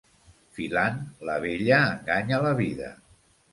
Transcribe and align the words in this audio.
Filant, 0.59 0.97
la 1.29 1.35
vella 1.45 1.83
enganya 1.91 2.43
la 2.49 2.57
vida. 2.65 2.93